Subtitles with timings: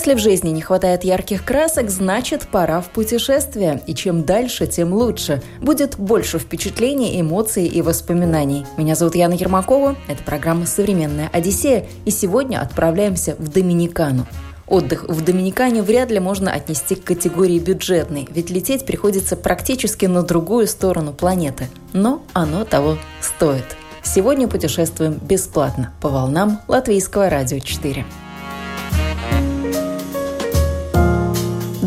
[0.00, 3.82] Если в жизни не хватает ярких красок, значит пора в путешествие.
[3.86, 5.42] И чем дальше, тем лучше.
[5.60, 8.64] Будет больше впечатлений, эмоций и воспоминаний.
[8.78, 9.96] Меня зовут Яна Ермакова.
[10.08, 11.84] Это программа «Современная Одиссея».
[12.06, 14.26] И сегодня отправляемся в Доминикану.
[14.66, 20.22] Отдых в Доминикане вряд ли можно отнести к категории бюджетной, ведь лететь приходится практически на
[20.22, 21.68] другую сторону планеты.
[21.92, 23.76] Но оно того стоит.
[24.02, 28.06] Сегодня путешествуем бесплатно по волнам Латвийского радио 4.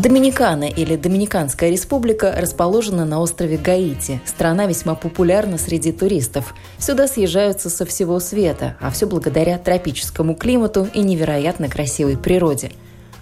[0.04, 4.20] Доминикана или Доминиканская республика расположена на острове Гаити.
[4.26, 6.54] Страна весьма популярна среди туристов.
[6.78, 12.72] Сюда съезжаются со всего света, а все благодаря тропическому климату и невероятно красивой природе.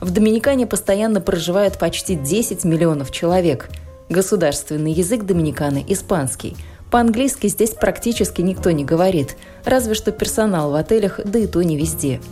[0.01, 3.69] В Доминикане постоянно проживают почти 10 миллионов человек.
[4.09, 6.57] Государственный язык Доминиканы– испанский.
[6.91, 11.77] По-английски здесь практически никто не говорит, разве что персонал в отелях, да и то не
[11.77, 12.21] везде–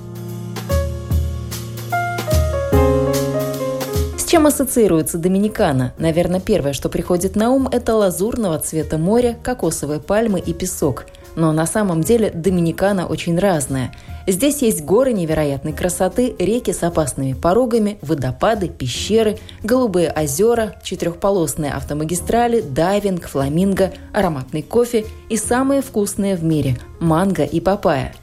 [4.31, 5.92] чем ассоциируется Доминикана?
[5.98, 11.06] Наверное, первое, что приходит на ум, это лазурного цвета море, кокосовые пальмы и песок.
[11.34, 13.92] Но на самом деле Доминикана очень разная.
[14.28, 22.61] Здесь есть горы невероятной красоты, реки с опасными порогами, водопады, пещеры, голубые озера, четырехполосные автомагистрали,
[22.61, 28.15] дайвинг, фламинго, ароматный кофе и самые вкусные в мире– манго и папайя.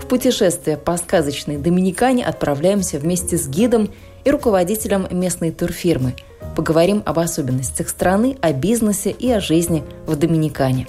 [0.00, 3.90] В путешествие по сказочной Доминикане отправляемся вместе с гидом
[4.24, 6.14] и руководителем местной турфирмы.
[6.54, 10.86] Поговорим об особенностях страны, о бизнесе и о жизни в Доминикане.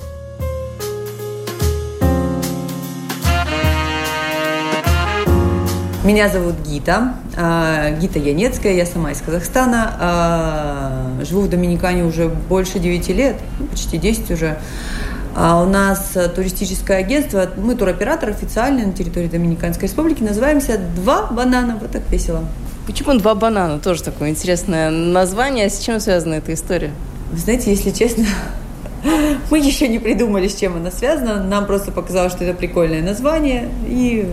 [6.08, 9.94] Меня зовут Гита, а, Гита Янецкая, я сама из Казахстана.
[10.00, 14.58] А, живу в Доминикане уже больше 9 лет, ну, почти 10 уже.
[15.40, 21.78] А у нас туристическое агентство, мы туроператор официальный на территории Доминиканской республики, называемся «Два банана».
[21.80, 22.44] Вот так весело.
[22.88, 23.78] Почему два банана?
[23.78, 25.70] Тоже такое интересное название.
[25.70, 26.90] С чем связана эта история?
[27.32, 28.26] Вы знаете, если честно,
[29.52, 31.44] мы еще не придумали, с чем она связана.
[31.44, 34.28] Нам просто показалось, что это прикольное название, и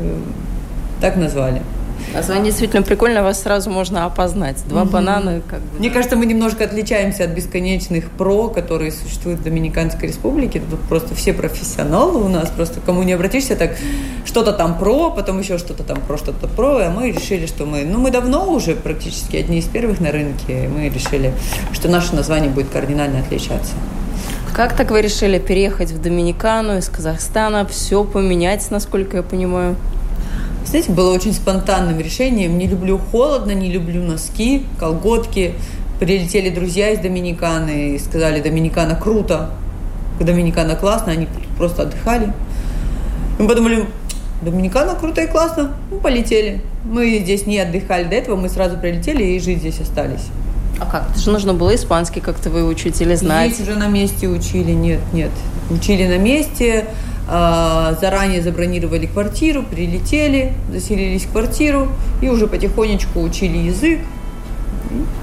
[1.03, 1.61] так назвали.
[2.15, 4.57] Название действительно прикольно, вас сразу можно опознать.
[4.69, 4.91] Два угу.
[4.91, 5.79] банана как бы.
[5.79, 10.63] Мне кажется, мы немножко отличаемся от бесконечных про, которые существуют в Доминиканской республике.
[10.71, 13.77] Тут просто все профессионалы у нас, просто кому не обратишься, так
[14.25, 17.85] что-то там про, потом еще что-то там про, что-то про, а мы решили, что мы,
[17.85, 21.33] ну мы давно уже практически одни из первых на рынке, мы решили,
[21.73, 23.73] что наше название будет кардинально отличаться.
[24.55, 29.75] Как так вы решили переехать в Доминикану из Казахстана, все поменять, насколько я понимаю?
[30.65, 32.59] Знаете, было очень спонтанным решением.
[32.59, 35.55] Не люблю холодно, не люблю носки, колготки.
[36.01, 39.51] Прилетели друзья из Доминиканы и сказали, Доминикана круто,
[40.19, 42.33] Доминикана классно, они просто отдыхали.
[43.39, 43.87] Мы подумали,
[44.43, 46.61] Доминикана круто и классно, мы полетели.
[46.85, 50.27] Мы здесь не отдыхали до этого, мы сразу прилетели и жить здесь остались.
[50.81, 51.11] А как?
[51.11, 53.55] Это же нужно было испанский как-то выучить или знать?
[53.55, 55.31] Здесь уже на месте учили, нет, нет.
[55.71, 56.87] Учили на месте,
[57.27, 61.89] заранее забронировали квартиру, прилетели, заселились в квартиру
[62.21, 64.01] и уже потихонечку учили язык.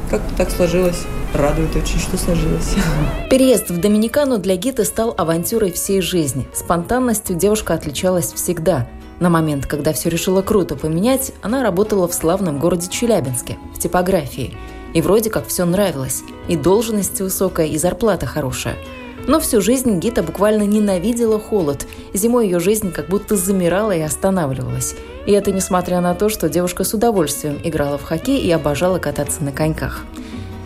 [0.09, 1.03] Как-то так сложилось.
[1.34, 2.75] Радует очень, что сложилось.
[3.29, 6.47] Переезд в Доминикану для Гиты стал авантюрой всей жизни.
[6.53, 8.88] Спонтанностью девушка отличалась всегда.
[9.19, 14.57] На момент, когда все решила круто поменять, она работала в славном городе Челябинске, в типографии.
[14.94, 16.23] И вроде как все нравилось.
[16.50, 18.75] И должность высокая, и зарплата хорошая–
[19.28, 21.88] но всю жизнь Гита буквально ненавидела холод.
[22.14, 24.95] Зимой ее жизнь как будто замирала и останавливалась.
[25.25, 29.44] И это несмотря на то, что девушка с удовольствием играла в хоккей и обожала кататься
[29.44, 30.06] на коньках.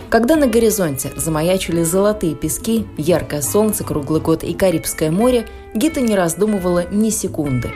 [0.09, 6.15] Когда на горизонте замаячили золотые пески, яркое солнце, круглый год и Карибское море, Гита не
[6.15, 7.71] раздумывала ни секунды.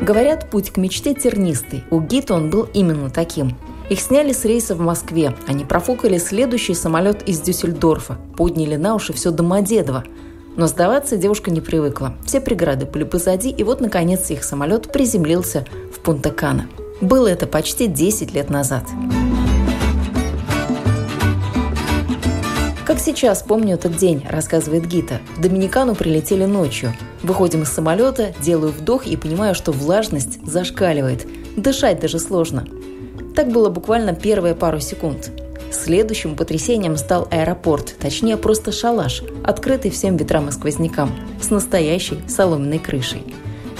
[0.00, 1.84] Говорят, путь к мечте тернистый.
[1.90, 3.56] У Гиты он был именно таким–
[3.88, 5.34] их сняли с рейса в Москве.
[5.46, 8.18] Они профукали следующий самолет из Дюссельдорфа.
[8.36, 10.04] Подняли на уши все Домодедово.
[10.56, 12.14] Но сдаваться девушка не привыкла.
[12.26, 15.64] Все преграды были позади, и вот, наконец, их самолет приземлился
[15.94, 16.68] в Пунта-Кана.
[17.00, 18.84] Было это почти 10 лет назад.
[22.84, 25.20] Как сейчас помню этот день, рассказывает Гита.
[25.36, 26.92] В Доминикану прилетели ночью.
[27.22, 31.26] Выходим из самолета, делаю вдох и понимаю, что влажность зашкаливает.
[31.56, 32.66] Дышать даже сложно.
[33.38, 35.30] Так было буквально первые пару секунд.
[35.70, 42.80] Следующим потрясением стал аэропорт, точнее просто шалаш, открытый всем ветрам и сквознякам, с настоящей соломенной
[42.80, 43.22] крышей.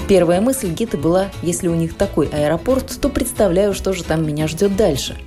[0.07, 4.47] Первая мысль Гиты была, если у них такой аэропорт, то представляю, что же там меня
[4.47, 5.17] ждет дальше.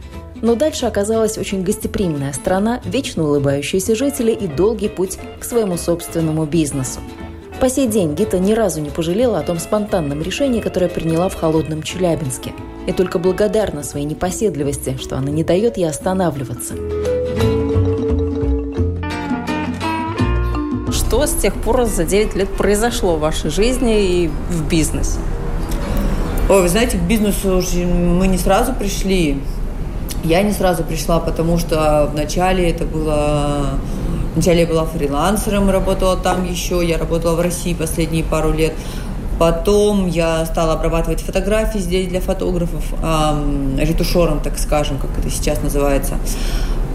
[0.41, 6.47] Но дальше оказалась очень гостеприимная страна, вечно улыбающиеся жители и долгий путь к своему собственному
[6.47, 7.01] бизнесу.
[7.63, 11.37] По сей день Гита ни разу не пожалела о том спонтанном решении, которое приняла в
[11.37, 12.53] холодном Челябинске–
[12.87, 16.75] и только благодарна своей непоседливости, что она не дает ей останавливаться.
[20.91, 25.19] Что с тех пор за 9 лет произошло в вашей жизни и в бизнесе?
[26.49, 29.41] Ой, вы знаете, к бизнесу мы не сразу пришли.
[30.25, 33.79] Я не сразу пришла, потому что вначале это было...
[34.35, 38.73] Вначале я была фрилансером, работала там еще, я работала в России последние пару лет.
[39.39, 45.63] Потом я стала обрабатывать фотографии здесь для фотографов, эм, ретушером, так скажем, как это сейчас
[45.63, 46.15] называется.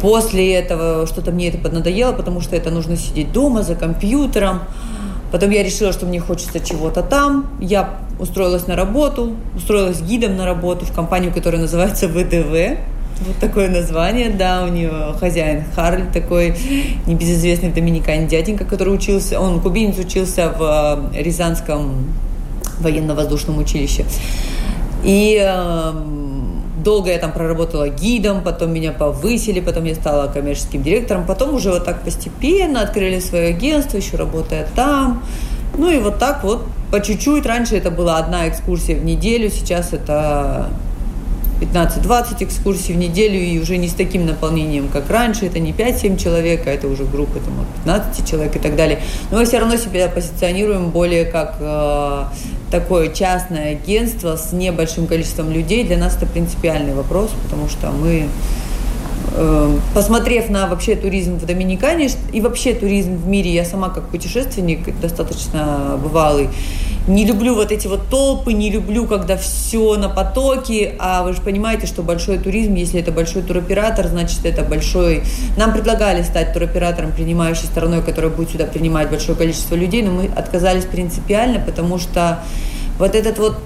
[0.02, 4.62] После этого что-то мне это поднадоело, потому что это нужно сидеть дома за компьютером.
[5.32, 7.48] Потом я решила, что мне хочется чего-то там.
[7.60, 12.80] Я устроилась на работу, устроилась гидом на работу в компанию, которая называется ВДВ.
[13.22, 16.56] Вот такое название, да, у нее хозяин Харли такой
[17.08, 22.14] небезызвестный в Доминикане дяденька, который учился, он кубинец, учился в э, Рязанском
[22.80, 24.06] военно-воздушном училище.
[25.04, 25.92] И э,
[26.84, 31.72] долго я там проработала гидом, потом меня повысили, потом я стала коммерческим директором, потом уже
[31.72, 35.24] вот так постепенно открыли свое агентство, еще работая там.
[35.78, 37.46] Ну и вот так вот по чуть-чуть.
[37.46, 40.70] Раньше это была одна экскурсия в неделю, сейчас это
[41.60, 45.46] 15-20 экскурсий в неделю и уже не с таким наполнением, как раньше.
[45.46, 49.00] Это не 5-7 человек, а это уже группа там, 15 человек и так далее.
[49.32, 52.24] Но мы все равно себя позиционируем более как э,
[52.72, 55.84] такое частное агентство с небольшим количеством людей.
[55.84, 58.28] Для нас это принципиальный вопрос, потому что мы
[59.94, 65.00] посмотрев на вообще туризм в Доминикане и вообще туризм в мире, я сама как путешественник
[65.00, 66.50] достаточно бывалый,
[67.08, 71.42] не люблю вот эти вот толпы, не люблю, когда все на потоке, а вы же
[71.42, 75.24] понимаете, что большой туризм, если это большой туроператор, значит это большой...
[75.56, 80.30] Нам предлагали стать туроператором, принимающей стороной, которая будет сюда принимать большое количество людей, но мы
[80.36, 82.40] отказались принципиально, потому что
[83.00, 83.58] вот этот вот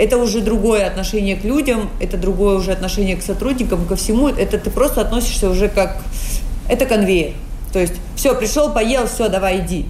[0.00, 4.28] это уже другое отношение к людям, это другое уже отношение к сотрудникам, ко всему.
[4.28, 5.98] Это ты просто относишься уже как...
[6.70, 7.34] Это конвейер.
[7.70, 9.84] То есть, все, пришел, поел, все, давай иди.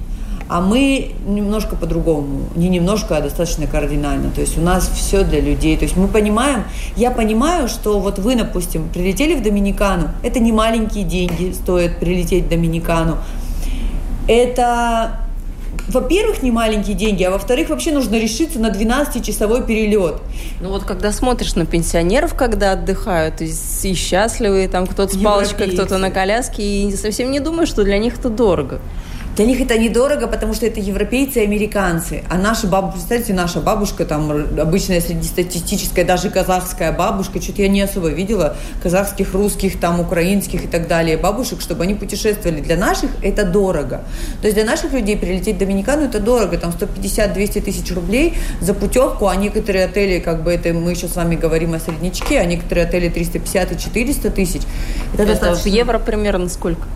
[0.49, 4.33] А мы немножко по-другому, не немножко, а достаточно кардинально.
[4.33, 5.77] То есть у нас все для людей.
[5.77, 6.65] То есть мы понимаем,
[6.97, 12.47] я понимаю, что вот вы, допустим, прилетели в Доминикану, это не маленькие деньги стоит прилететь
[12.47, 13.19] в Доминикану.
[14.27, 15.21] Это
[15.89, 20.17] во-первых, не маленькие деньги, а во-вторых, вообще нужно решиться на 12-часовой перелет.
[20.61, 25.73] Ну вот когда смотришь на пенсионеров, когда отдыхают, и, и счастливые, там кто-то с палочкой,
[25.73, 28.81] кто-то на коляске, и совсем не думаешь, что для них это дорого.
[29.41, 32.23] Для них это недорого, потому что это европейцы и американцы.
[32.29, 37.81] А наша бабушка, представьте, наша бабушка, там обычная среднестатистическая, даже казахская бабушка, что-то я не
[37.81, 42.61] особо видела казахских, русских, там, украинских и так далее бабушек, чтобы они путешествовали.
[42.61, 44.03] Для наших это дорого.
[44.43, 48.75] То есть для наших людей прилететь в Доминикану это дорого, там 150-200 тысяч рублей за
[48.75, 52.45] путевку, а некоторые отели, как бы это мы еще с вами говорим о среднячке, а
[52.45, 54.61] некоторые отели 350 и 400 тысяч.
[55.15, 56.87] Это, это в евро примерно сколько?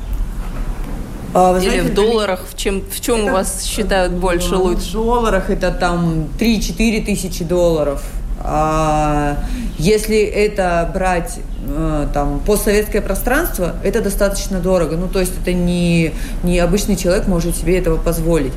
[1.35, 2.47] А, вы Или знаете, в долларах?
[2.49, 4.91] В чем, в чем это, у вас считают больше, ну, лучше?
[4.91, 8.03] В долларах это там 3-4 тысячи долларов.
[8.47, 9.39] А
[9.79, 14.97] если это брать э, там постсоветское пространство, это достаточно дорого.
[14.97, 16.13] Ну, то есть это не,
[16.43, 18.53] не обычный человек может себе этого позволить.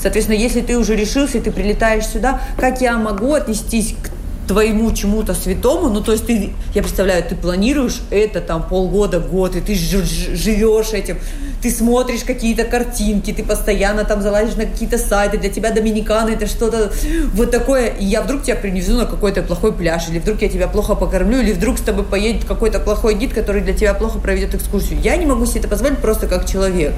[0.00, 4.92] Соответственно, если ты уже решился, и ты прилетаешь сюда, как я могу отнестись к твоему
[4.92, 9.60] чему-то святому, ну, то есть ты, я представляю, ты планируешь это там полгода, год, и
[9.60, 11.18] ты живешь этим,
[11.62, 16.46] ты смотришь какие-то картинки, ты постоянно там залазишь на какие-то сайты, для тебя Доминикана это
[16.46, 16.92] что-то
[17.32, 20.66] вот такое, и я вдруг тебя принесу на какой-то плохой пляж, или вдруг я тебя
[20.66, 24.56] плохо покормлю, или вдруг с тобой поедет какой-то плохой гид, который для тебя плохо проведет
[24.56, 25.00] экскурсию.
[25.00, 26.92] Я не могу себе это позволить просто как человек.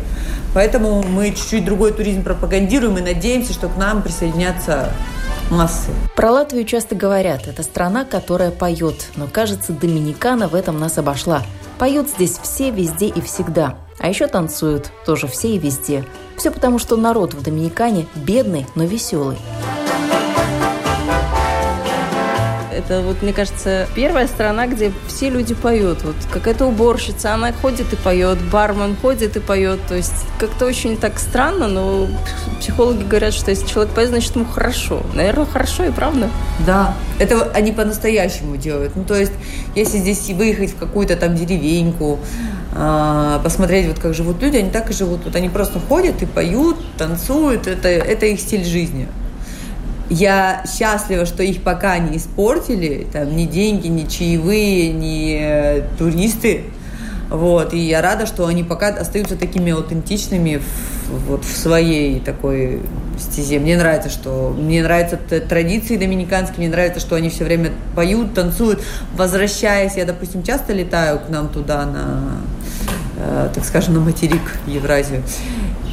[0.54, 4.90] Поэтому мы чуть-чуть другой туризм пропагандируем и надеемся, что к нам присоединятся
[5.50, 5.90] массы.
[6.16, 11.42] Про Латвию часто говорят, это страна, которая поет, но кажется, Доминикана в этом нас обошла.
[11.78, 13.76] Поют здесь все, везде и всегда.
[13.98, 16.04] А еще танцуют, тоже все и везде.
[16.36, 19.38] Все потому, что народ в Доминикане бедный, но веселый.
[22.74, 26.02] Это вот, мне кажется, первая страна, где все люди поют.
[26.02, 29.80] Вот какая-то уборщица, она ходит и поет, бармен ходит и поет.
[29.88, 32.08] То есть как-то очень так странно, но
[32.58, 35.02] психологи говорят, что если человек поет, значит ему хорошо.
[35.14, 36.28] Наверное, хорошо и правда.
[36.66, 38.96] Да, это они по-настоящему делают.
[38.96, 39.32] Ну, то есть,
[39.74, 42.18] если здесь выехать в какую-то там деревеньку,
[42.74, 45.20] посмотреть, вот как живут люди, они так и живут.
[45.24, 49.06] Вот они просто ходят и поют, танцуют, это, это их стиль жизни.
[50.10, 56.64] Я счастлива, что их пока не испортили, там, ни деньги, ни чаевые, ни э, туристы.
[57.30, 60.60] Вот, и я рада, что они пока остаются такими аутентичными
[61.08, 62.82] в, вот в своей такой
[63.18, 63.58] стезе.
[63.58, 68.82] Мне нравится, что мне нравятся традиции доминиканские, мне нравится, что они все время поют, танцуют.
[69.16, 72.20] Возвращаясь, я, допустим, часто летаю к нам туда на,
[73.54, 75.22] так скажем, на материк Евразию.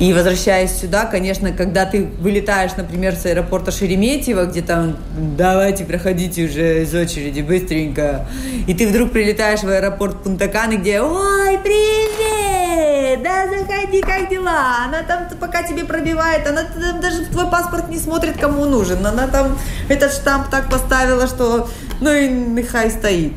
[0.01, 6.45] И возвращаясь сюда, конечно, когда ты вылетаешь, например, с аэропорта Шереметьево, где там давайте проходите
[6.45, 8.25] уже из очереди быстренько,
[8.65, 13.21] и ты вдруг прилетаешь в аэропорт Пунтаканы, где «Ой, привет!
[13.21, 17.87] Да, заходи, как дела?» Она там пока тебе пробивает, она там даже в твой паспорт
[17.89, 19.05] не смотрит, кому нужен.
[19.05, 19.55] Она там
[19.87, 23.33] этот штамп так поставила, что ну и нехай стоит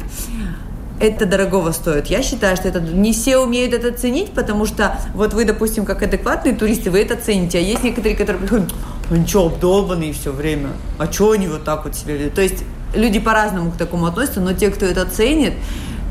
[1.00, 2.06] это дорогого стоит.
[2.06, 6.02] Я считаю, что это не все умеют это ценить, потому что вот вы, допустим, как
[6.02, 8.72] адекватные туристы, вы это цените, а есть некоторые, которые приходят,
[9.10, 12.34] ну что, обдолбанные все время, а что они вот так вот себя ведут?
[12.34, 15.54] То есть люди по-разному к такому относятся, но те, кто это ценит,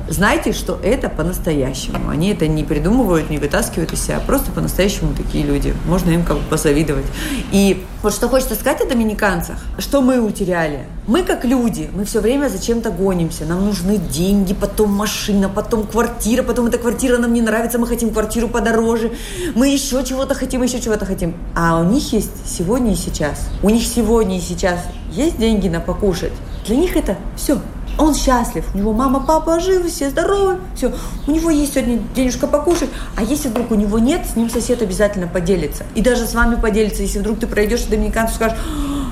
[0.07, 2.09] знайте, что это по-настоящему.
[2.09, 5.73] Они это не придумывают, не вытаскивают из себя, а просто по-настоящему такие люди.
[5.85, 7.05] Можно им как бы позавидовать.
[7.51, 10.85] И вот что хочется сказать о доминиканцах, что мы утеряли.
[11.07, 13.45] Мы как люди, мы все время зачем-то гонимся.
[13.45, 18.11] Нам нужны деньги, потом машина, потом квартира, потом эта квартира нам не нравится, мы хотим
[18.11, 19.11] квартиру подороже,
[19.55, 21.35] мы еще чего-то хотим, еще чего-то хотим.
[21.55, 23.49] А у них есть сегодня и сейчас.
[23.61, 24.79] У них сегодня и сейчас
[25.11, 26.33] есть деньги на покушать.
[26.65, 27.59] Для них это все
[27.97, 30.91] он счастлив, у него мама, папа живы, все здоровы, все.
[31.27, 34.81] У него есть сегодня денежка покушать, а если вдруг у него нет, с ним сосед
[34.81, 35.83] обязательно поделится.
[35.95, 38.57] И даже с вами поделится, если вдруг ты пройдешь в доминиканцу, скажешь,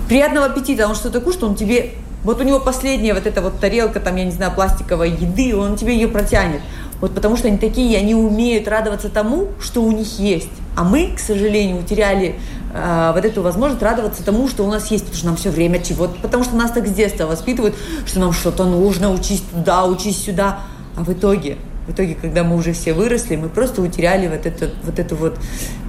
[0.07, 4.00] приятного аппетита, он что-то кушает, он тебе, вот у него последняя вот эта вот тарелка,
[4.00, 6.61] там, я не знаю, пластиковой еды, он тебе ее протянет.
[7.00, 10.50] Вот потому что они такие, они умеют радоваться тому, что у них есть.
[10.75, 12.35] А мы, к сожалению, утеряли
[12.73, 15.79] э, вот эту возможность радоваться тому, что у нас есть, потому что нам все время
[15.79, 17.75] чего-то, потому что нас так с детства воспитывают,
[18.05, 20.61] что нам что-то нужно, учись туда, учись сюда.
[20.95, 24.69] А в итоге, в итоге, когда мы уже все выросли, мы просто утеряли вот, это,
[24.83, 25.37] вот эту вот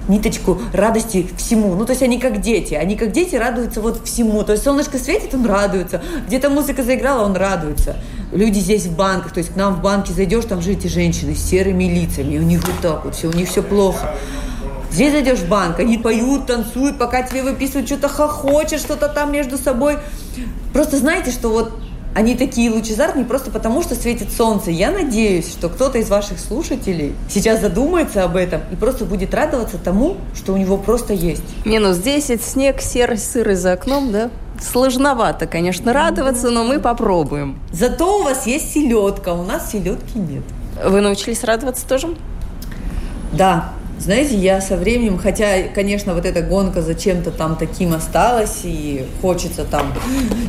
[0.07, 1.75] ниточку радости всему.
[1.75, 2.73] Ну, то есть они как дети.
[2.73, 4.43] Они как дети радуются вот всему.
[4.43, 6.01] То есть солнышко светит, он радуется.
[6.27, 7.95] Где-то музыка заиграла, он радуется.
[8.31, 11.35] Люди здесь в банках, то есть к нам в банке зайдешь, там же эти женщины
[11.35, 14.15] с серыми лицами, у них вот так вот все, у них все плохо.
[14.93, 19.57] Здесь зайдешь в банк, они поют, танцуют, пока тебе выписывают, что-то хохочет, что-то там между
[19.57, 19.97] собой.
[20.71, 21.73] Просто знаете, что вот
[22.13, 24.69] они такие лучезарные просто потому, что светит солнце.
[24.69, 29.79] Я надеюсь, что кто-то из ваших слушателей сейчас задумается об этом и просто будет радоваться
[29.79, 31.41] тому, что у него просто есть.
[31.65, 34.29] Минус 10, снег, серость, сырость за окном, да?
[34.61, 37.59] Сложновато, конечно, радоваться, но мы попробуем.
[37.71, 40.43] Зато у вас есть селедка, у нас селедки нет.
[40.85, 42.15] Вы научились радоваться тоже?
[43.31, 49.05] Да, знаете, я со временем, хотя, конечно, вот эта гонка зачем-то там таким осталась, и
[49.21, 49.93] хочется там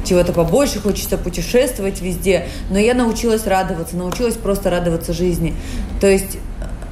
[0.04, 5.54] чего-то побольше, хочется путешествовать везде, но я научилась радоваться, научилась просто радоваться жизни.
[6.00, 6.38] То есть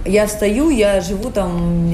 [0.05, 1.93] я встаю, я живу там,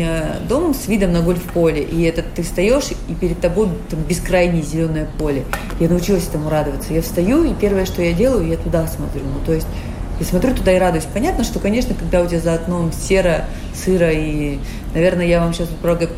[0.49, 5.07] дом с видом на гольф-поле, и это ты встаешь, и перед тобой там бескрайнее зеленое
[5.19, 5.45] поле.
[5.79, 6.93] Я научилась этому радоваться.
[6.93, 9.23] Я встаю, и первое, что я делаю, я туда смотрю.
[9.23, 9.67] Ну, то есть
[10.21, 11.07] и смотрю туда и радуюсь.
[11.13, 13.45] Понятно, что, конечно, когда у тебя за окном серо,
[13.75, 14.59] сыро, и,
[14.95, 15.69] наверное, я вам сейчас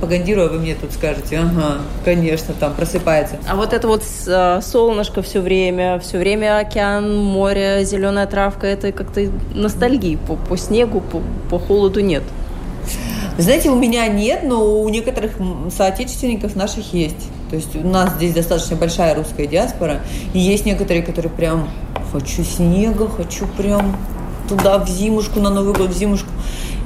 [0.01, 3.37] погандирую, а вы мне тут скажете, ага, конечно, там просыпается.
[3.49, 8.93] А вот это вот а, солнышко все время, все время океан, море, зеленая травка, это
[8.93, 12.23] как-то ностальгии по, по снегу, по, по холоду нет.
[13.39, 15.33] Знаете, у меня нет, но у некоторых
[15.75, 17.29] соотечественников наших есть.
[17.51, 20.01] То есть у нас здесь достаточно большая русская диаспора,
[20.33, 21.69] и есть некоторые, которые прям
[22.13, 23.97] хочу снега, хочу прям
[24.49, 26.29] туда в зимушку, на Новый год в зимушку.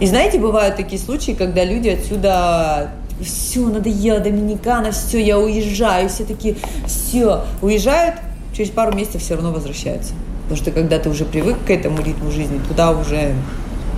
[0.01, 2.91] И знаете, бывают такие случаи, когда люди отсюда
[3.21, 6.57] все, надоело, Доминикана, все, я уезжаю, все такие,
[6.87, 8.17] все, уезжают,
[8.57, 10.15] через пару месяцев все равно возвращаются.
[10.45, 13.35] Потому что когда ты уже привык к этому ритму жизни, туда уже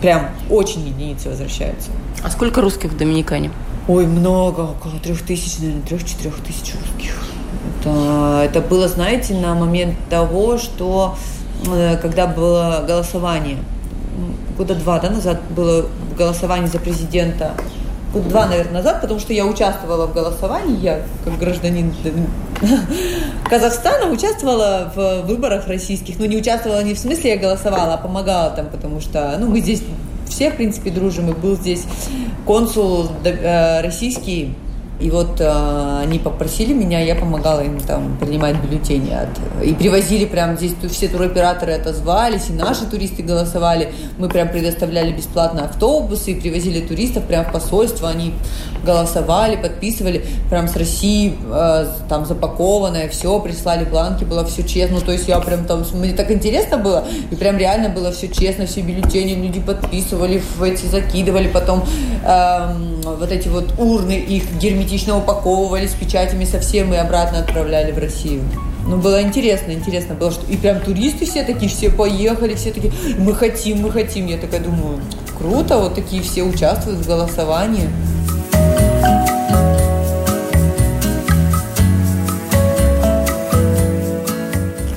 [0.00, 1.90] прям очень единицы возвращаются.
[2.22, 3.50] А сколько русских в Доминикане?
[3.88, 7.14] Ой, много, около трех тысяч, наверное, трех-четырех тысяч русских.
[7.80, 11.16] Это, это было, знаете, на момент того, что
[11.66, 13.58] э, когда было голосование,
[14.58, 15.86] года два да, назад было
[16.18, 17.52] голосование за президента
[18.12, 21.94] год два, наверное, назад, потому что я участвовала в голосовании, я как гражданин
[23.50, 26.18] Казахстана участвовала в выборах российских.
[26.18, 29.60] Ну, не участвовала не в смысле я голосовала, а помогала там, потому что, ну, мы
[29.60, 29.82] здесь
[30.28, 31.84] все, в принципе, дружим, и был здесь
[32.46, 34.54] консул э, российский
[34.98, 39.12] и вот э, они попросили меня, я помогала им там принимать бюллетени.
[39.12, 39.28] От,
[39.62, 43.92] и привозили прям здесь все туроператоры отозвались, и наши туристы голосовали.
[44.16, 48.08] Мы прям предоставляли бесплатно автобусы, и привозили туристов прям в посольство.
[48.08, 48.32] Они
[48.86, 55.00] голосовали, подписывали прям с России, э, там запакованное, все, прислали бланки, было все честно.
[55.02, 58.64] То есть я прям там, мне так интересно было, и прям реально было все честно,
[58.64, 61.84] все бюллетени люди подписывали, в эти закидывали, потом
[62.24, 62.72] э,
[63.04, 67.98] вот эти вот урны их герметично герметично упаковывали с печатями совсем и обратно отправляли в
[67.98, 68.42] Россию.
[68.86, 72.92] Ну, было интересно, интересно было, что и прям туристы все такие, все поехали, все такие,
[73.18, 74.26] мы хотим, мы хотим.
[74.26, 75.00] Я такая думаю,
[75.36, 77.88] круто, вот такие все участвуют в голосовании.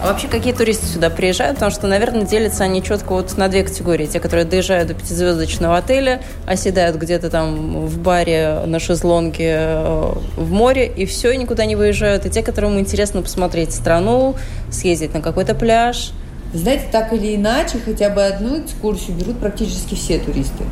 [0.10, 1.56] Вообще какие туристы сюда приезжают?
[1.56, 4.06] Потому что, наверное, делятся они четко вот на две категории.
[4.06, 10.52] Те, которые доезжают до пятизвездочного отеля, оседают где-то там в баре на шезлонге э, в
[10.52, 12.26] море, и все, и никуда не выезжают.
[12.26, 14.36] И те, которым интересно посмотреть страну,
[14.72, 16.12] съездить на какой-то пляж.
[16.54, 20.64] Знаете, так или иначе, хотя бы одну экскурсию берут практически все туристы.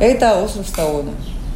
[0.00, 1.12] Это остров Саона.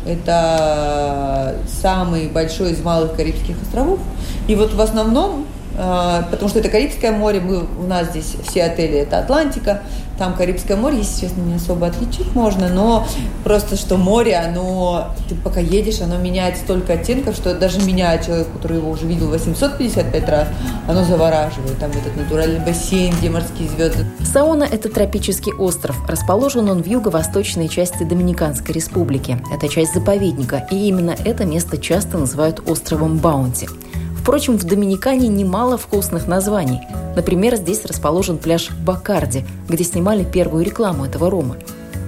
[0.06, 3.98] Это самый большой из малых Карибских островов.
[4.46, 8.98] И вот в основном потому что это Карибское море, мы, у нас здесь все отели
[8.98, 9.82] это Атлантика,
[10.18, 13.06] там Карибское море, честно, не особо отличить можно, но
[13.42, 18.46] просто что море, оно, ты пока едешь, оно меняет столько оттенков, что даже меня, человек,
[18.52, 20.48] который его уже видел 855 раз,
[20.86, 21.78] оно завораживает.
[21.78, 24.06] Там этот натуральный бассейн, где морские звезды.
[24.24, 25.96] Сауна– это тропический остров.
[26.08, 29.38] Расположен он в юго-восточной части Доминиканской республики.
[29.52, 33.68] Это часть заповедника, и именно это место часто называют островом Баунти–
[34.24, 36.80] Впрочем, в Доминикане немало вкусных названий.
[37.14, 41.56] Например, здесь расположен пляж Бакарди, где снимали первую рекламу этого рома.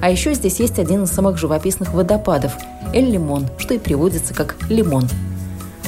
[0.00, 2.52] А еще здесь есть один из самых живописных водопадов–
[2.94, 5.06] Эль-Лимон, что и приводится как «лимон».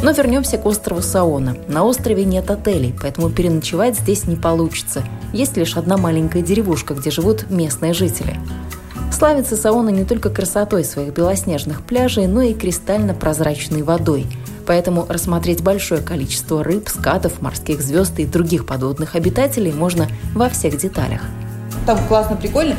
[0.03, 1.57] Но вернемся к острову Саона.
[1.67, 5.03] На острове нет отелей, поэтому переночевать здесь не получится.
[5.33, 8.39] Есть лишь одна маленькая деревушка, где живут местные жители.
[9.11, 14.27] Славится Саона не только красотой своих белоснежных пляжей, но и кристально-прозрачной водой–
[14.69, 20.77] Поэтому рассмотреть большое количество рыб, скатов, морских звезд и других подводных обитателей можно во всех
[20.77, 21.23] деталях.
[21.87, 22.77] Там классно, прикольно.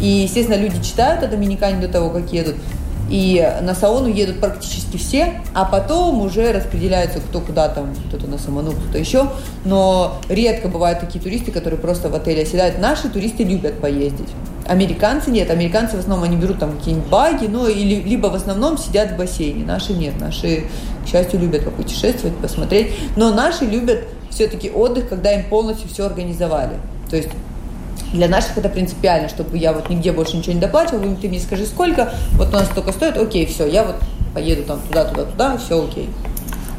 [0.00, 2.54] И, естественно, люди читают о Доминикане до того, как едут.
[3.12, 8.38] И на Саону едут практически все, а потом уже распределяются кто куда там, кто-то на
[8.38, 9.28] Саману, кто-то еще.
[9.66, 12.78] Но редко бывают такие туристы, которые просто в отеле оседают.
[12.78, 14.30] Наши туристы любят поездить.
[14.66, 15.50] Американцы нет.
[15.50, 19.16] Американцы в основном они берут там какие-нибудь баги, ну или либо в основном сидят в
[19.18, 19.62] бассейне.
[19.62, 20.18] Наши нет.
[20.18, 20.64] Наши,
[21.04, 22.94] к счастью, любят попутешествовать, посмотреть.
[23.16, 26.78] Но наши любят все-таки отдых, когда им полностью все организовали.
[27.10, 27.28] То есть
[28.12, 31.66] для наших это принципиально, чтобы я вот нигде больше ничего не доплачивала, ты мне скажи
[31.66, 33.96] сколько, вот у нас столько стоит, окей, все, я вот
[34.34, 36.08] поеду там туда, туда, туда, все окей.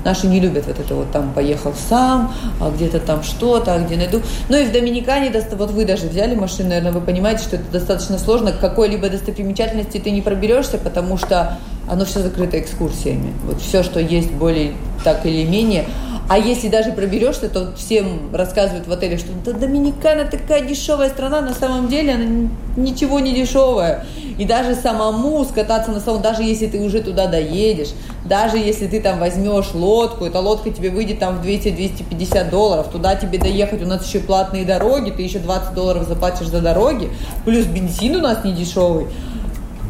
[0.04, 3.96] Наши не любят вот это вот там поехал сам, а где-то там что-то, а где
[3.96, 4.22] найду.
[4.50, 8.18] Ну и в Доминикане, вот вы даже взяли машину, наверное, вы понимаете, что это достаточно
[8.20, 8.52] сложно.
[8.52, 11.58] К какой-либо достопримечательности ты не проберешься, потому что
[11.90, 13.34] оно все закрыто экскурсиями.
[13.46, 14.74] Вот все, что есть более
[15.06, 15.86] так или менее.
[16.30, 21.42] А если даже проберешься, то всем рассказывают в отеле, что да, Доминикана такая дешевая страна,
[21.42, 24.06] на самом деле она ничего не дешевая.
[24.38, 27.90] И даже самому скататься на самом, даже если ты уже туда доедешь,
[28.26, 33.16] даже если ты там возьмешь лодку, эта лодка тебе выйдет там в 200-250 долларов, туда
[33.16, 37.10] тебе доехать, у нас еще платные дороги, ты еще 20 долларов заплатишь за дороги,
[37.44, 39.08] плюс бензин у нас не дешевый.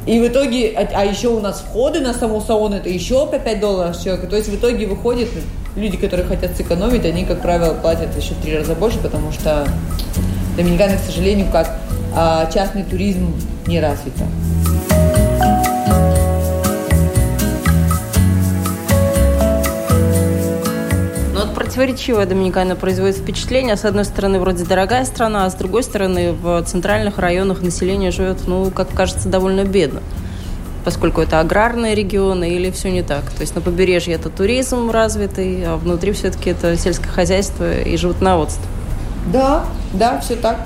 [0.08, 3.39] И в итоге, а, а еще у нас входы на саму сауну, это еще по
[3.39, 4.28] 5 долларов человека.
[4.28, 5.30] То есть в итоге выходит,
[5.76, 9.68] люди, которые хотят сэкономить, они, как правило, платят еще в три раза больше, потому что
[10.56, 11.76] Доминикана, к сожалению, как
[12.16, 13.34] а, частный туризм
[13.68, 14.24] не развита.
[21.56, 23.76] противоречивая Доминикана производит впечатление.
[23.76, 28.46] С одной стороны, вроде дорогая страна, а с другой стороны, в центральных районах население живет,
[28.46, 30.02] ну, как кажется, довольно бедно
[30.84, 33.24] поскольку это аграрные регионы или все не так?
[33.32, 38.63] То есть на побережье это туризм развитый, а внутри все-таки это сельское хозяйство и животноводство.
[39.32, 40.58] Да, да, все так.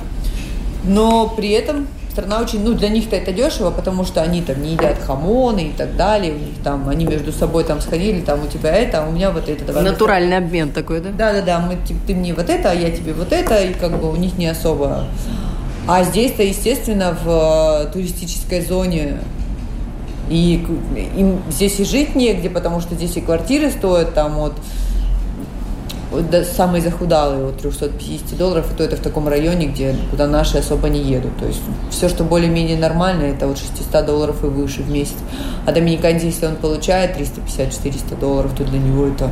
[0.83, 4.71] Но при этом страна очень, ну, для них-то это дешево, потому что они там не
[4.71, 8.47] едят хамоны и так далее, у них там, они между собой там сходили, там у
[8.47, 9.65] тебя это, а у меня вот это.
[9.65, 11.09] Давай Натуральный вот обмен такой, да?
[11.11, 14.11] Да-да-да, мы, типа, ты мне вот это, а я тебе вот это, и как бы
[14.11, 15.05] у них не особо.
[15.87, 19.19] А здесь-то, естественно, в э, туристической зоне
[20.29, 20.65] И
[21.15, 24.53] им здесь и жить негде, потому что здесь и квартиры стоят там от
[26.55, 30.89] самые захудалые от 350 долларов, и то это в таком районе, где, куда наши особо
[30.89, 31.37] не едут.
[31.37, 31.61] То есть
[31.91, 35.17] все, что более-менее нормально, это вот 600 долларов и выше в месяц.
[35.65, 39.31] А доминиканец, если он получает 350-400 долларов, то для него это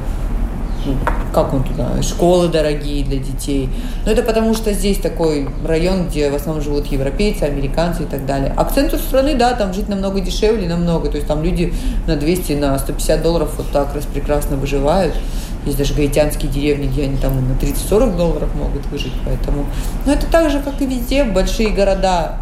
[1.33, 3.69] как он туда, школы дорогие для детей.
[4.05, 8.25] Но это потому, что здесь такой район, где в основном живут европейцы, американцы и так
[8.25, 8.53] далее.
[8.55, 11.09] А к центру страны, да, там жить намного дешевле, намного.
[11.09, 11.73] То есть там люди
[12.07, 15.15] на 200, на 150 долларов вот так раз прекрасно выживают.
[15.65, 19.13] Есть даже гаитянские деревни, где они там на 30-40 долларов могут выжить.
[19.25, 19.65] Поэтому,
[20.05, 21.23] но это так же, как и везде.
[21.23, 22.37] Большие города,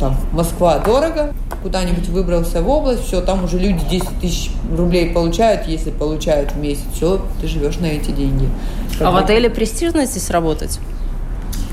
[0.00, 5.68] там, Москва дорого, куда-нибудь выбрался в область, все, там уже люди 10 тысяч рублей получают,
[5.68, 8.48] если получают в месяц, все, ты живешь на эти деньги.
[8.98, 10.80] Как а в отеле престижно здесь работать?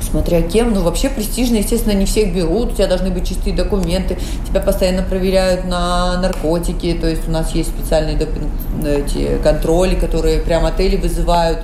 [0.10, 4.18] смотря кем, ну вообще престижно, естественно, не всех берут, у тебя должны быть чистые документы,
[4.48, 8.18] тебя постоянно проверяют на наркотики, то есть у нас есть специальные
[8.86, 11.60] эти контроли, которые прям отели вызывают,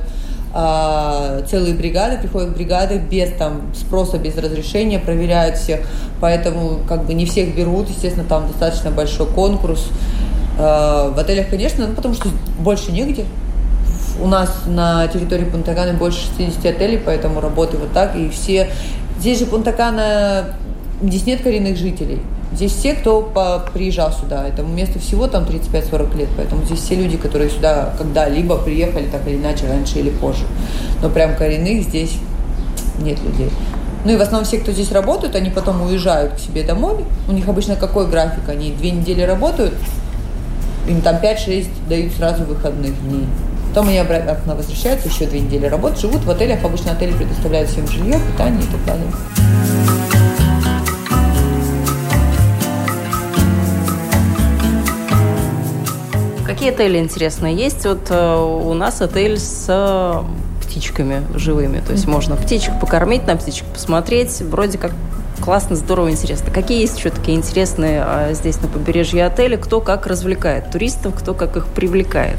[0.53, 5.79] целые бригады, приходят бригады без там спроса, без разрешения, проверяют всех,
[6.21, 9.87] поэтому как бы не всех берут, естественно, там достаточно большой конкурс.
[10.59, 13.25] А, в отелях, конечно, ну, потому что больше негде,
[14.21, 18.15] у нас на территории Пунтагана больше 60 отелей, поэтому работы вот так.
[18.15, 18.69] И все...
[19.19, 20.55] Здесь же Пунтагана...
[21.01, 22.21] Здесь нет коренных жителей.
[22.55, 23.31] Здесь все, кто
[23.73, 24.47] приезжал сюда.
[24.47, 26.29] Этому месту всего там 35-40 лет.
[26.37, 30.45] Поэтому здесь все люди, которые сюда когда-либо приехали, так или иначе, раньше или позже.
[31.01, 32.13] Но прям коренных здесь
[32.99, 33.49] нет людей.
[34.05, 37.05] Ну и в основном все, кто здесь работают, они потом уезжают к себе домой.
[37.27, 38.49] У них обычно какой график?
[38.49, 39.73] Они две недели работают,
[40.87, 43.25] им там 5-6 дают сразу выходных дней.
[43.69, 46.63] Потом они обратно возвращаются, еще две недели работают, живут в отелях.
[46.63, 49.07] Обычно отели предоставляют всем жилье, питание и так далее.
[56.53, 57.83] Какие отели интересные есть?
[57.83, 60.23] Вот э, у нас отель с э,
[60.63, 61.81] птичками живыми.
[61.83, 64.39] То есть можно птичек покормить, на птичек посмотреть.
[64.41, 64.91] Вроде как
[65.41, 66.51] классно, здорово, интересно.
[66.51, 69.55] Какие есть еще такие интересные а, здесь на побережье отели?
[69.55, 72.37] Кто как развлекает туристов, кто как их привлекает?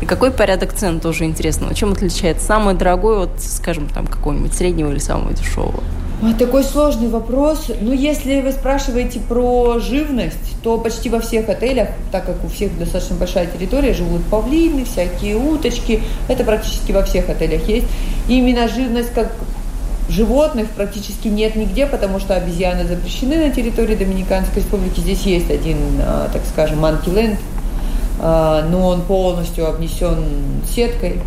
[0.00, 1.74] И какой порядок цен тоже интересно?
[1.74, 5.82] Чем отличается самый дорогой от, скажем, там какого-нибудь среднего или самого дешевого?
[6.36, 7.70] Такой сложный вопрос.
[7.80, 12.76] Ну, если вы спрашиваете про живность, то почти во всех отелях, так как у всех
[12.76, 16.02] достаточно большая территория, живут павлины, всякие уточки.
[16.26, 17.86] Это практически во всех отелях есть.
[18.28, 19.32] И именно живность как
[20.08, 25.00] животных практически нет нигде, потому что обезьяны запрещены на территории Доминиканской республики.
[25.00, 27.57] Здесь есть один, а, так скажем, манкиленд, а,
[28.18, 30.24] но он полностью обнесен
[30.68, 31.20] сеткой.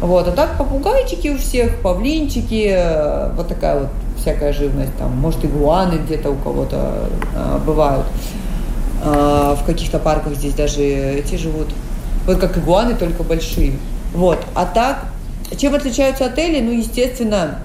[0.00, 0.28] Вот.
[0.28, 3.88] А так попугайчики у всех, павлинчики, э, вот такая вот
[4.18, 8.04] всякая живность, там, может, игуаны где-то у кого-то а, бывают.
[9.00, 11.68] В каких-то парках здесь даже эти живут.
[12.26, 13.74] Вот как игуаны, только большие.
[14.12, 14.38] Вот.
[14.54, 15.04] А так,
[15.56, 16.60] чем отличаются отели?
[16.60, 17.60] Ну, естественно,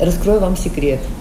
[0.00, 1.00] раскрою вам секрет–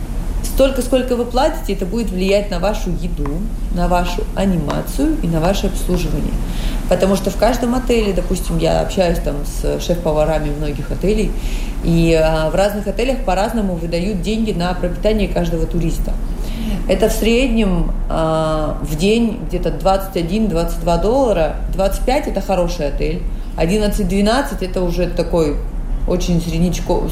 [0.58, 3.30] Столько, сколько вы платите, это будет влиять на вашу еду,
[3.76, 6.34] на вашу анимацию и на ваше обслуживание.
[6.90, 11.32] Потому что в каждом отеле, допустим, я общаюсь там с шеф-поварами многих отелей,
[11.84, 16.14] и а, в разных отелях по-разному выдают деньги на пропитание каждого туриста.
[16.90, 21.58] Это в среднем а, в день где-то 21-22 доллара.
[21.76, 23.22] 25 это хороший отель.
[23.58, 25.58] 11-12 это уже такой
[26.08, 27.12] очень среднячковый,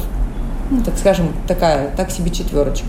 [0.70, 2.88] ну, так скажем, такая, так себе четверочка.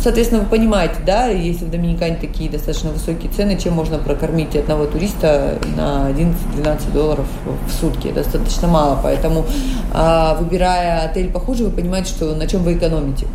[0.00, 4.84] Соответственно, вы понимаете, да, если в Доминикане такие достаточно высокие цены, чем можно прокормить одного
[4.86, 8.12] туриста на 11-12 долларов в сутки?
[8.12, 9.46] Достаточно мало, поэтому
[9.92, 13.26] а, выбирая отель похуже, вы понимаете, что на чем вы экономите.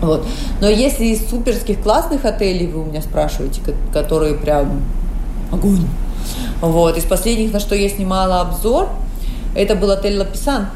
[0.00, 0.26] Вот.
[0.60, 3.60] Но если из суперских классных отелей вы у меня спрашиваете,
[3.92, 4.82] которые прям
[5.50, 5.86] огонь,
[6.60, 8.88] вот, из последних, на что я снимала обзор,
[9.54, 10.68] это был отель Лаписан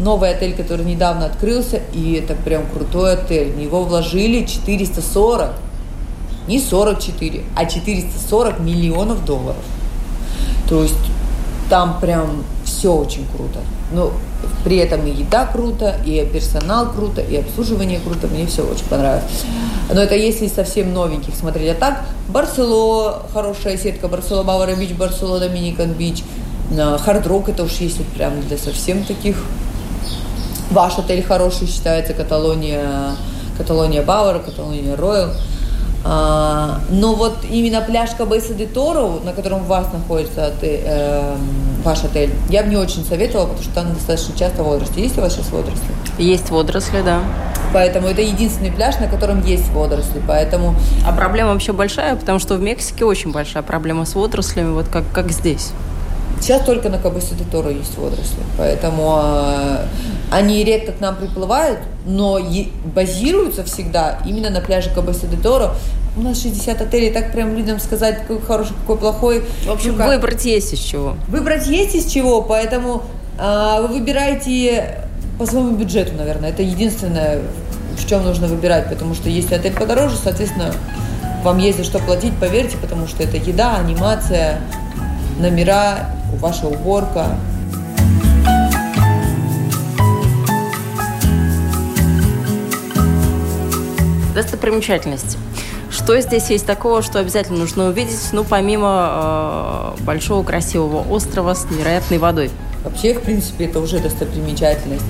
[0.00, 3.52] новый отель, который недавно открылся, и это прям крутой отель.
[3.52, 5.50] В него вложили 440,
[6.48, 9.62] не 44, а 440 миллионов долларов.
[10.68, 10.94] То есть
[11.68, 13.60] там прям все очень круто.
[13.92, 14.12] Но
[14.64, 18.26] при этом и еда круто, и персонал круто, и обслуживание круто.
[18.28, 19.44] Мне все очень понравилось.
[19.92, 21.70] Но это если совсем новеньких смотреть.
[21.70, 26.22] А так, Барсело, хорошая сетка, Барсело Бавара Бич, Барсело Доминикан Бич,
[26.70, 29.44] Хард Рок, это уж если прям для совсем таких
[30.70, 33.16] Ваш отель хороший считается Каталония,
[33.58, 35.34] Каталония Бауэр, Каталония Роyal.
[36.02, 41.36] А, но вот именно пляж Кабеса де Торо, на котором у вас находится отель, э,
[41.84, 45.02] ваш отель, я бы не очень советовала, потому что там достаточно часто водоросли.
[45.02, 45.88] Есть у вас сейчас водоросли?
[46.16, 47.20] Есть водоросли, да.
[47.72, 50.22] Поэтому это единственный пляж, на котором есть водоросли.
[50.26, 50.74] Поэтому...
[51.06, 55.04] А проблема вообще большая, потому что в Мексике очень большая проблема с водорослями, вот как,
[55.12, 55.72] как здесь.
[56.40, 59.84] Сейчас только на Кабасе де Торо есть водоросли, поэтому э,
[60.30, 62.38] они редко к нам приплывают, но
[62.94, 65.74] базируются всегда именно на пляже Кабасе де Торо.
[66.16, 69.44] У нас 60 отелей, так прям людям сказать, какой хороший, какой плохой.
[69.66, 71.14] В общем, ну, выбрать есть из чего.
[71.28, 73.02] Выбрать есть из чего, поэтому
[73.38, 75.06] э, вы выбираете
[75.38, 76.50] по своему бюджету, наверное.
[76.50, 77.42] Это единственное,
[77.98, 80.72] в чем нужно выбирать, потому что если отель подороже, соответственно,
[81.44, 84.60] вам есть за что платить, поверьте, потому что это еда, анимация,
[85.38, 87.36] номера, ваша уборка.
[94.34, 95.38] Достопримечательности.
[95.90, 101.68] Что здесь есть такого, что обязательно нужно увидеть, ну, помимо э, большого красивого острова с
[101.70, 102.50] невероятной водой?
[102.84, 105.04] Вообще, в принципе, это уже достопримечательность.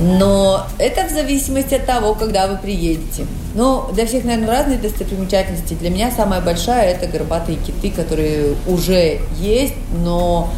[0.00, 3.26] Но это в зависимости от того, когда вы приедете.
[3.54, 5.74] Ну, для всех, наверное, разные достопримечательности.
[5.74, 10.48] Для меня самая большая– это горбатые киты, которые уже есть, но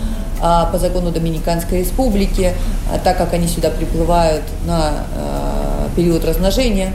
[0.40, 2.52] а, по закону Доминиканской Республики,
[2.92, 6.92] а, так как они сюда приплывают на а, период размножения,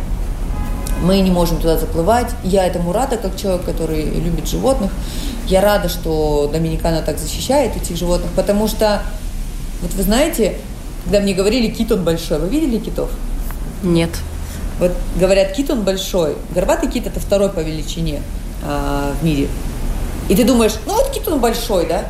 [1.02, 2.28] мы не можем туда заплывать.
[2.44, 4.92] Я этому рада, как человек, который любит животных.
[5.48, 9.02] Я рада, что Доминикана так защищает этих животных, потому что,
[9.82, 10.56] вот вы знаете,
[11.04, 13.10] когда мне говорили, кит он большой, вы видели китов?
[13.84, 14.12] Нет.
[14.80, 16.36] Вот говорят, кит он большой.
[16.54, 18.22] Горбатый кит это второй по величине
[18.64, 19.48] а, в мире.
[20.30, 22.06] И ты думаешь, ну вот кит он большой, да?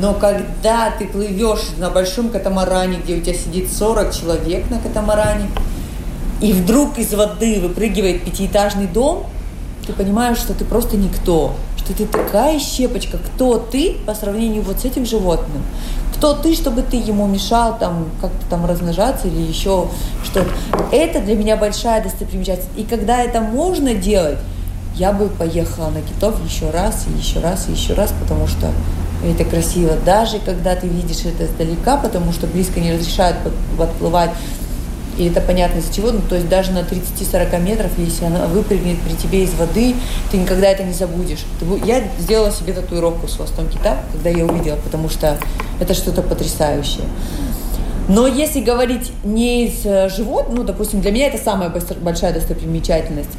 [0.00, 5.48] Но когда ты плывешь на большом катамаране, где у тебя сидит 40 человек на катамаране,
[6.40, 9.26] и вдруг из воды выпрыгивает пятиэтажный дом,
[9.86, 14.80] ты понимаешь, что ты просто никто, что ты такая щепочка, кто ты по сравнению вот
[14.80, 15.62] с этим животным,
[16.14, 19.88] кто ты, чтобы ты ему мешал там как-то там размножаться или еще
[20.24, 20.48] что-то.
[20.92, 22.70] Это для меня большая достопримечательность.
[22.76, 24.38] И когда это можно делать,
[24.96, 28.70] я бы поехала на китов еще раз, и еще раз, и еще раз, потому что
[29.24, 29.94] это красиво.
[30.04, 33.36] Даже когда ты видишь это издалека, потому что близко не разрешают
[33.76, 34.30] подплывать,
[35.18, 36.10] и это понятно из-за чего.
[36.10, 39.94] Ну, то есть даже на 30-40 метров, если она выпрыгнет при тебе из воды,
[40.30, 41.44] ты никогда это не забудешь.
[41.84, 45.38] Я сделала себе татуировку с хвостом кита, когда я увидела, потому что
[45.80, 47.04] это что-то потрясающее.
[48.08, 51.72] Но если говорить не из э, живот, ну, допустим, для меня это самая
[52.02, 53.30] большая достопримечательность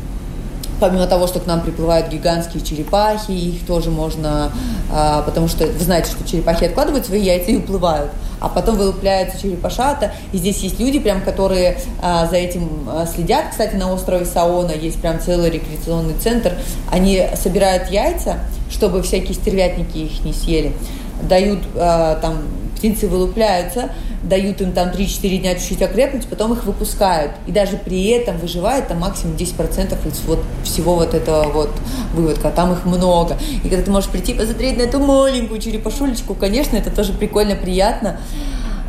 [0.79, 4.51] помимо того, что к нам приплывают гигантские черепахи, их тоже можно,
[4.91, 9.41] а, потому что вы знаете, что черепахи откладывают свои яйца и уплывают, а потом вылупляются
[9.41, 13.45] черепашата, и здесь есть люди, прям, которые а, за этим а, следят.
[13.51, 16.53] Кстати, на острове Саона есть прям целый рекреационный центр.
[16.91, 20.73] Они собирают яйца, чтобы всякие стервятники их не съели,
[21.21, 22.39] дают там
[22.75, 23.89] птенцы вылупляются,
[24.23, 27.31] дают им там 3-4 дня чуть-чуть окрепнуть, потом их выпускают.
[27.47, 31.71] И даже при этом выживает там максимум 10% из вот всего вот этого вот
[32.13, 32.51] выводка.
[32.51, 33.37] Там их много.
[33.63, 38.19] И когда ты можешь прийти посмотреть на эту маленькую черепашулечку, конечно, это тоже прикольно, приятно.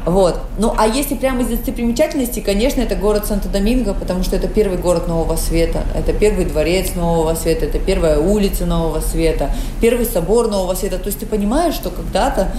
[0.06, 0.38] Вот.
[0.60, 5.08] Ну, а если прямо из достопримечательностей, конечно, это город Санто-Доминго, потому что это первый город
[5.08, 10.76] Нового Света, это первый дворец Нового Света, это первая улица Нового Света, первый собор Нового
[10.76, 10.98] Света.
[10.98, 12.52] То есть ты понимаешь, что когда-то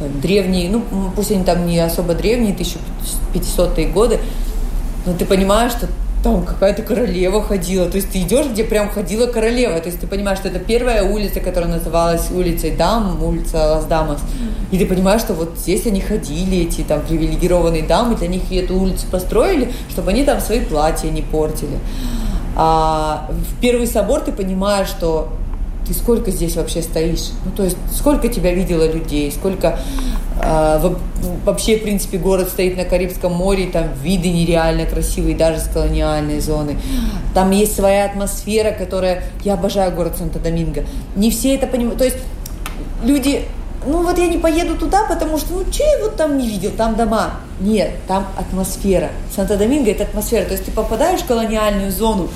[0.00, 0.82] там, древние, ну,
[1.14, 4.18] пусть они там не особо древние, 1500-е годы,
[5.06, 5.86] но ты понимаешь, что
[6.22, 7.88] там какая-то королева ходила.
[7.88, 9.78] То есть ты идешь, где прям ходила королева.
[9.80, 14.20] То есть ты понимаешь, что это первая улица, которая называлась улицей Дам, улица Лас Дамас.
[14.70, 18.78] И ты понимаешь, что вот здесь они ходили, эти там привилегированные дамы, для них эту
[18.78, 21.78] улицу построили, чтобы они там свои платья не портили.
[22.54, 25.28] А в первый собор ты понимаешь, что
[25.86, 27.30] ты сколько здесь вообще стоишь?
[27.44, 29.78] Ну, то есть, сколько тебя видела людей, сколько
[30.42, 30.94] э,
[31.44, 36.40] вообще, в принципе, город стоит на Карибском море, там виды нереально красивые, даже с колониальной
[36.40, 36.76] зоны.
[37.34, 39.24] Там есть своя атмосфера, которая...
[39.44, 40.86] Я обожаю город Санто-Доминго.
[41.16, 41.98] Не все это понимают.
[41.98, 42.18] То есть,
[43.02, 43.44] люди
[43.86, 46.70] ну вот я не поеду туда, потому что, ну, че я вот там не видел,
[46.70, 47.36] там дома.
[47.60, 49.10] Нет, там атмосфера.
[49.34, 50.44] Санто-Доминго– это атмосфера.
[50.44, 52.28] То есть ты попадаешь в колониальную зону,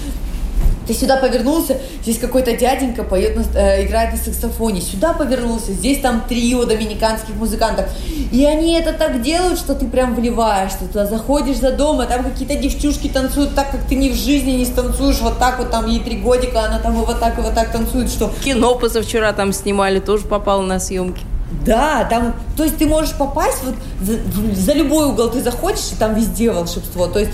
[0.86, 4.80] ты сюда повернулся, здесь какой-то дяденька поет, э, играет на саксофоне.
[4.80, 7.86] Сюда повернулся, здесь там трио доминиканских музыкантов.
[8.32, 12.24] И они это так делают, что ты прям вливаешься туда, заходишь за дом, а там
[12.24, 15.20] какие-то девчушки танцуют так, как ты ни в жизни не станцуешь.
[15.20, 17.70] Вот так вот там ей три годика, она там и вот так, и вот так
[17.72, 18.32] танцует, что...
[18.44, 21.22] Кино позавчера там снимали, тоже попало на съемки.
[21.64, 24.18] Да, там, то есть ты можешь попасть вот за,
[24.54, 27.06] за любой угол ты заходишь, и там везде волшебство.
[27.06, 27.30] То есть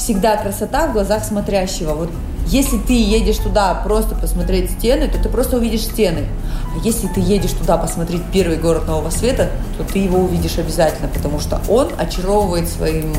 [0.00, 1.92] всегда красота в глазах смотрящего.
[1.92, 2.10] Вот
[2.46, 6.26] если ты едешь туда просто посмотреть стены, то ты просто увидишь стены.
[6.74, 11.08] А если ты едешь туда посмотреть первый город Нового Света, то ты его увидишь обязательно,
[11.08, 13.14] потому что он очаровывает своим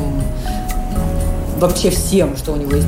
[1.60, 2.88] вообще всем, что у него есть.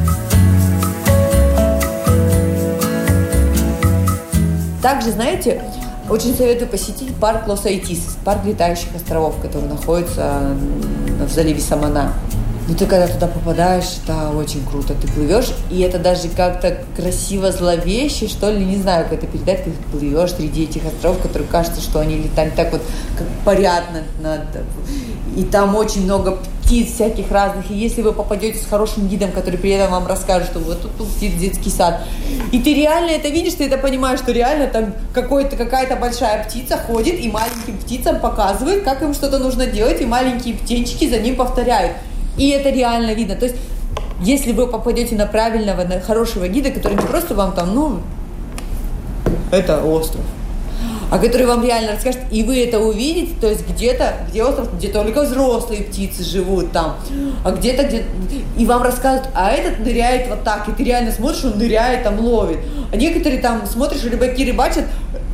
[4.81, 5.61] Также, знаете,
[6.09, 10.41] очень советую посетить парк Лос-Айтис, парк летающих островов, который находится
[11.25, 12.11] в заливе Самана.
[12.65, 14.93] Ну, ты когда туда попадаешь, это очень круто.
[14.93, 19.65] Ты плывешь, и это даже как-то красиво зловеще, что ли, не знаю, как это передать.
[19.65, 22.81] Ты плывешь среди этих островов, которые кажется, что они летают так вот,
[23.17, 24.65] как парят над, над...
[25.35, 27.69] И там очень много птиц всяких разных.
[27.69, 30.95] И если вы попадете с хорошим гидом, который при этом вам расскажет, что вот тут,
[30.95, 32.01] тут птиц детский сад,
[32.53, 36.77] и ты реально это видишь, ты это понимаешь, что реально там какой-то, какая-то большая птица
[36.77, 41.35] ходит и маленьким птицам показывает, как им что-то нужно делать, и маленькие птенчики за ним
[41.35, 41.93] повторяют.
[42.37, 43.35] И это реально видно.
[43.35, 43.57] То есть,
[44.21, 47.99] если вы попадете на правильного, на хорошего гида, который не просто вам там, ну,
[49.51, 50.23] это остров,
[51.13, 54.87] а который вам реально расскажет, и вы это увидите, то есть где-то, где остров, где
[54.87, 56.95] только взрослые птицы живут там,
[57.45, 58.03] а где-то, где
[58.57, 62.19] и вам рассказывают, а этот ныряет вот так, и ты реально смотришь, он ныряет, там
[62.19, 62.57] ловит.
[62.91, 64.85] А некоторые там, смотришь, рыбаки рыбачат,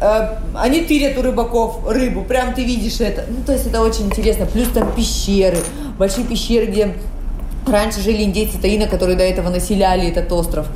[0.02, 3.24] э, они тырят у рыбаков рыбу, прям ты видишь это.
[3.30, 4.48] Ну, то есть это очень интересно.
[4.48, 5.60] Плюс там пещеры,
[5.98, 6.94] большие пещеры, где
[7.66, 10.68] раньше жили индейцы Таина, которые до этого населяли этот остров.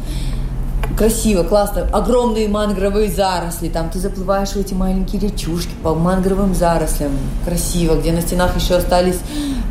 [0.98, 1.88] Красиво, классно.
[1.92, 3.68] Огромные мангровые заросли.
[3.68, 7.12] Там ты заплываешь в эти маленькие речушки по мангровым зарослям.
[7.46, 7.96] Красиво.
[7.96, 9.18] Где на стенах еще остались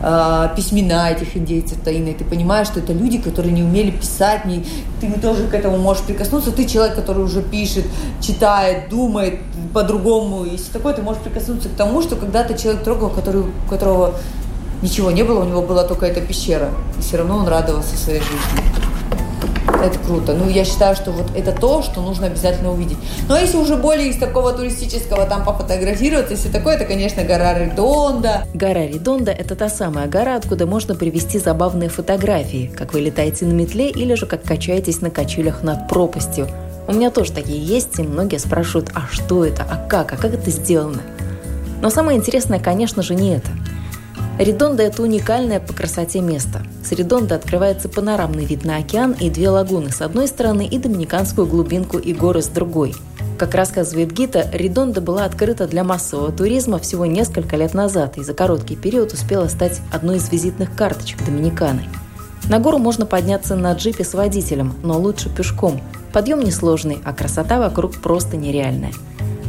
[0.02, 2.08] э, письмена этих индейцев Таина.
[2.08, 4.44] И ты понимаешь, что это люди, которые не умели писать.
[4.46, 4.64] Не...
[5.00, 6.50] Ты тоже к этому можешь прикоснуться.
[6.50, 7.84] Ты человек, который уже пишет,
[8.20, 9.38] читает, думает
[9.72, 10.44] по-другому.
[10.44, 14.14] Если такое, ты можешь прикоснуться к тому, что когда-то человек трогал, который, которого
[14.82, 16.70] ничего не было, у него была только эта пещера.
[16.98, 18.81] И все равно он радовался своей жизни.
[19.82, 20.32] Это круто.
[20.34, 22.98] Ну, я считаю, что вот это то, что нужно обязательно увидеть.
[23.28, 28.44] Но если уже более из такого туристического там пофотографироваться, если такое, это, конечно, гора Редонда.
[28.54, 33.52] Гора Редонда– это та самая гора, откуда можно привезти забавные фотографии, как вы летаете на
[33.52, 36.46] метле или же как качаетесь на качелях над пропастью.
[36.86, 40.32] У меня тоже такие есть, и многие спрашивают, а что это, а как, а как
[40.32, 41.02] это сделано?
[41.80, 43.50] Но самое интересное, конечно же, не это–
[44.42, 46.66] Редонда– это уникальное по красоте место.
[46.82, 51.46] С Редонда открывается панорамный вид на океан и две лагуны с одной стороны и доминиканскую
[51.46, 52.96] глубинку и горы с другой.
[53.38, 58.34] Как рассказывает Гита, Редонда была открыта для массового туризма всего несколько лет назад и за
[58.34, 61.84] короткий период успела стать одной из визитных карточек Доминиканы.
[62.48, 65.80] На гору можно подняться на джипе с водителем, но лучше пешком.
[66.12, 68.92] Подъем несложный, а красота вокруг просто нереальная.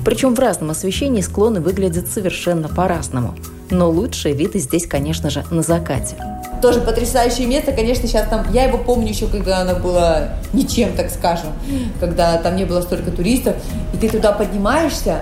[0.06, 3.34] Причем в разном освещении склоны выглядят совершенно по-разному–
[3.74, 6.16] но лучшие виды здесь, конечно же, на закате.
[6.62, 11.10] Тоже потрясающее место, конечно, сейчас там, я его помню еще, когда оно было ничем, так
[11.10, 11.50] скажем,
[12.00, 13.56] когда там не было столько туристов,
[13.94, 15.22] и ты туда поднимаешься,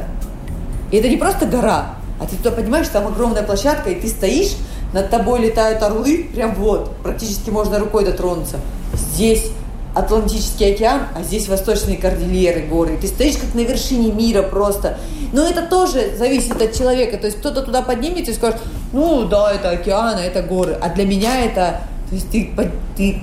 [0.92, 4.56] и это не просто гора, а ты туда поднимаешься, там огромная площадка, и ты стоишь,
[4.94, 8.58] над тобой летают орлы, прям вот, практически можно рукой дотронуться.
[8.94, 9.52] Здесь
[9.94, 12.98] Атлантический океан, а здесь восточные кордильеры, горы.
[13.00, 14.98] Ты стоишь как на вершине мира просто.
[15.34, 17.18] Но это тоже зависит от человека.
[17.18, 18.62] То есть кто-то туда поднимется и скажет,
[18.94, 20.78] ну да, это океан, а это горы.
[20.80, 22.50] А для меня это, то есть ты,
[22.96, 23.22] ты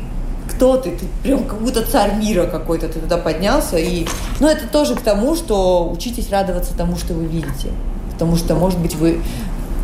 [0.48, 0.90] кто ты?
[0.90, 3.78] Ты прям как будто царь мира какой-то, ты туда поднялся.
[3.78, 4.06] И...
[4.40, 7.68] Но это тоже к тому, что учитесь радоваться тому, что вы видите.
[8.12, 9.20] Потому что, может быть, вы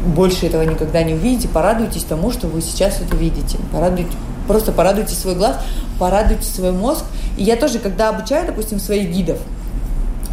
[0.05, 1.49] больше этого никогда не увидите.
[1.49, 3.59] Порадуйтесь тому, что вы сейчас это видите.
[3.73, 4.15] Порадуйтесь,
[4.47, 5.57] просто порадуйте свой глаз,
[5.99, 7.05] порадуйте свой мозг.
[7.37, 9.39] И я тоже, когда обучаю, допустим, своих гидов,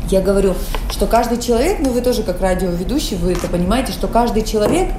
[0.10, 0.56] я говорю,
[0.90, 4.90] что каждый человек, ну вы тоже как радиоведущий, вы это понимаете, что каждый человек,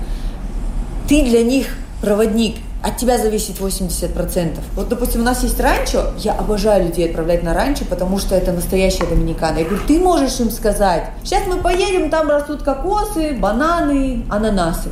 [1.08, 1.66] ты для них
[2.00, 4.58] проводник, от тебя зависит 80%.
[4.74, 8.52] Вот, допустим, у нас есть ранчо, я обожаю людей отправлять на ранчо, потому что это
[8.52, 9.58] настоящая доминикана.
[9.58, 14.88] Я говорю, ты можешь им сказать, сейчас мы поедем, там растут кокосы, бананы, ананасы.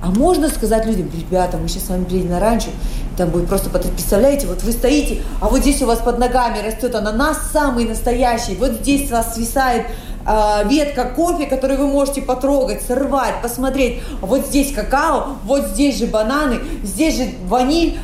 [0.00, 2.70] А можно сказать людям, ребята, мы сейчас с вами приедем на ранчо,
[3.16, 6.94] там будет просто, представляете, вот вы стоите, а вот здесь у вас под ногами растет
[6.94, 9.86] ананас самый настоящий, вот здесь у вас свисает
[10.26, 14.02] э, ветка кофе, которую вы можете потрогать, сорвать, посмотреть.
[14.20, 17.98] Вот здесь какао, вот здесь же бананы, здесь же ваниль.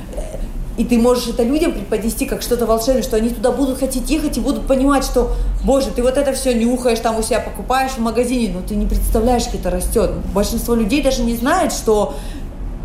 [0.76, 4.36] И ты можешь это людям преподнести как что-то волшебное, что они туда будут хотеть ехать
[4.36, 5.32] и будут понимать, что,
[5.64, 8.86] боже, ты вот это все нюхаешь, там у себя покупаешь в магазине, но ты не
[8.86, 10.12] представляешь, как это растет.
[10.32, 12.14] Большинство людей даже не знает, что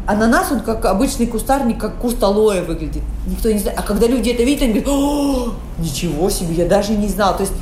[0.06, 3.04] ананас, он как обычный кустарник, как куст алоэ выглядит.
[3.28, 3.80] Никто не знает.
[3.80, 7.36] А когда люди это видят, они говорят, О, ничего себе, я даже не знал.
[7.36, 7.54] То есть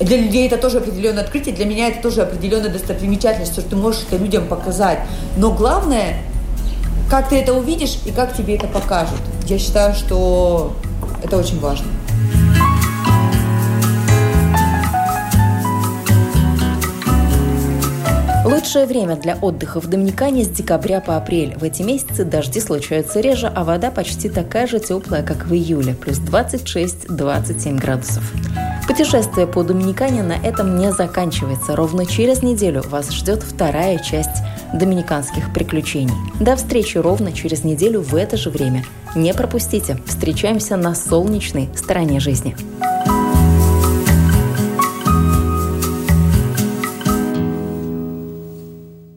[0.00, 4.02] для людей это тоже определенное открытие, для меня это тоже определенная достопримечательность, что ты можешь
[4.08, 4.98] это людям показать.
[5.36, 6.16] Но главное,
[7.10, 9.20] как ты это увидишь и как тебе это покажут.
[9.46, 10.72] Я считаю, что
[11.22, 11.86] это очень важно.
[18.44, 21.56] Лучшее время для отдыха в Доминикане с декабря по апрель.
[21.56, 25.94] В эти месяцы дожди случаются реже, а вода почти такая же теплая, как в июле,
[25.94, 28.32] плюс 26-27 градусов.
[28.88, 31.76] Путешествие по Доминикане на этом не заканчивается.
[31.76, 34.42] Ровно через неделю вас ждет вторая часть
[34.74, 36.14] доминиканских приключений.
[36.40, 38.84] До встречи ровно через неделю в это же время.
[39.14, 39.98] Не пропустите.
[40.04, 42.56] Встречаемся на солнечной стороне жизни.